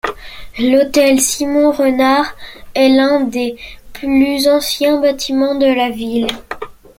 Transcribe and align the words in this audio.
L'Hôtel 0.57 1.19
Simon 1.21 1.69
Renard 1.71 2.35
est 2.73 2.89
l'un 2.89 3.19
des 3.19 3.55
plus 3.93 4.47
anciens 4.47 4.99
bâtiments 4.99 5.53
de 5.53 5.67
la 5.67 5.91
ville. 5.91 6.25